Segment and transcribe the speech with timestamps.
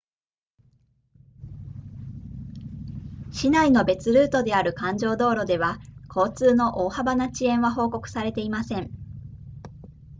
[3.31, 5.77] 市内の別ルートである環状道路では
[6.11, 8.89] 交通の大幅な遅延は報告されていません